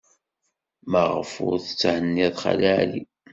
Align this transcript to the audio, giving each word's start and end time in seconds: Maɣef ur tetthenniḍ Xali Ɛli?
Maɣef 0.91 1.31
ur 1.47 1.55
tetthenniḍ 1.59 2.33
Xali 2.43 2.69
Ɛli? 2.79 3.01